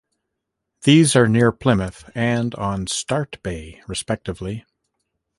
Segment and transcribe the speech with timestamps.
[0.81, 4.65] These are near Plymouth and on Start Bay respectively.